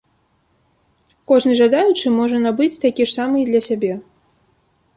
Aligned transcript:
Кожны 1.31 1.53
жадаючы 1.59 2.13
можа 2.19 2.37
набыць 2.47 2.81
такі 2.87 3.03
ж 3.07 3.15
самы 3.19 3.37
і 3.43 3.47
для 3.51 3.61
сябе. 3.67 3.93